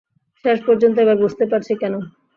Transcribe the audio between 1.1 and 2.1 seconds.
বুঝতে পারছি, কেন।